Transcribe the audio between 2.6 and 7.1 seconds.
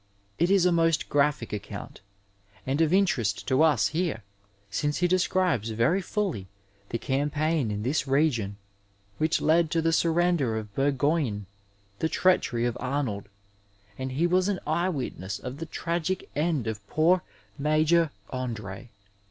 and of interest to us here since he describes very fully the